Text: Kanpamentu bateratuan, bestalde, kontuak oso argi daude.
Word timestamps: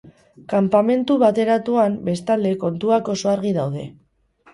Kanpamentu 0.51 1.17
bateratuan, 1.23 1.97
bestalde, 2.07 2.53
kontuak 2.65 3.13
oso 3.15 3.31
argi 3.33 3.53
daude. 3.59 3.85